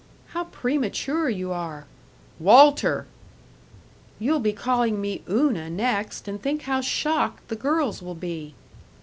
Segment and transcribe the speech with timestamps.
[0.29, 1.85] "How premature you are!"
[2.39, 3.05] "Walter!"
[4.17, 8.55] "You'll be calling me 'Una' next, and think how shocked the girls will be."